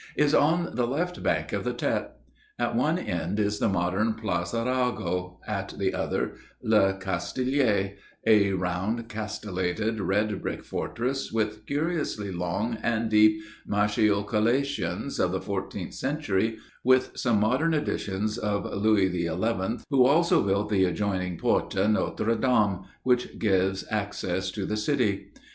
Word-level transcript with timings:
is 0.15 0.33
on 0.33 0.71
the 0.75 0.87
left 0.87 1.21
bank 1.21 1.53
of 1.53 1.63
the 1.63 1.75
Tet; 1.75 2.15
at 2.57 2.75
one 2.75 2.97
end 2.97 3.39
is 3.39 3.59
the 3.59 3.69
modern 3.69 4.15
Place 4.15 4.51
Arago, 4.51 5.39
at 5.45 5.75
the 5.77 5.93
other 5.93 6.31
Le 6.63 6.95
Castillet, 6.95 7.99
a 8.25 8.51
round, 8.53 9.07
castellated 9.09 9.99
red 10.01 10.41
brick 10.41 10.63
fortress 10.65 11.31
with 11.31 11.67
curiously 11.67 12.31
long 12.31 12.79
and 12.81 13.11
deep 13.11 13.43
machicolations 13.69 15.19
of 15.23 15.31
the 15.31 15.39
14th 15.39 15.93
century 15.93 16.57
with 16.83 17.11
some 17.15 17.39
modern 17.39 17.75
additions 17.75 18.39
of 18.39 18.65
Louis 18.65 19.11
XI, 19.11 19.83
who 19.91 20.07
also 20.07 20.41
built 20.41 20.69
the 20.69 20.85
adjoining 20.85 21.37
Porte 21.37 21.75
Notre 21.75 22.33
Dame 22.35 22.85
which 23.03 23.37
gives 23.37 23.85
access 23.91 24.49
to 24.49 24.65
the 24.65 24.77
city. 24.77 25.31